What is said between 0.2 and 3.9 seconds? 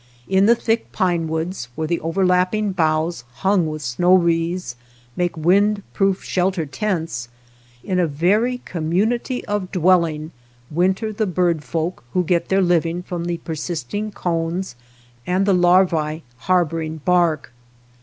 In the thick pine woods where the overlapping boughs hung with